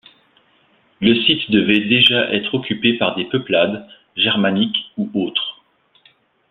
Le 0.99 1.13
site 1.13 1.51
devait 1.51 1.81
déjà 1.81 2.33
être 2.33 2.55
occupé 2.55 2.93
par 2.97 3.15
des 3.15 3.25
peuplades, 3.25 3.87
germaniques 4.17 4.89
ou 4.97 5.07
autres. 5.13 5.61